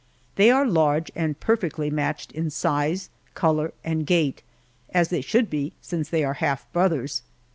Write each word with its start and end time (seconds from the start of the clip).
They 0.35 0.49
are 0.49 0.65
large, 0.65 1.11
and 1.15 1.39
perfectly 1.39 1.91
matched 1.91 2.31
in 2.31 2.49
size, 2.49 3.11
color, 3.35 3.71
and 3.83 4.03
gait, 4.03 4.41
as 4.89 5.09
they 5.09 5.21
should 5.21 5.47
be, 5.47 5.73
since 5.79 6.09
they 6.09 6.23
are 6.23 6.33
half 6.41 6.65
brothers. 6.73 7.21